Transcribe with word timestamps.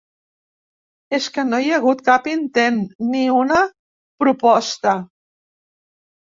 És 1.17 1.27
que 1.35 1.43
no 1.49 1.59
hi 1.65 1.69
ha 1.69 1.75
hagut 1.79 2.01
cap 2.07 2.25
intent, 2.31 2.79
ni 3.11 3.21
una 3.41 3.59
proposta. 4.25 4.97